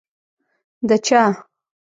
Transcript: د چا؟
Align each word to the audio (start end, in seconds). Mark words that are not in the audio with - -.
د 0.87 0.89
چا؟ 1.05 1.21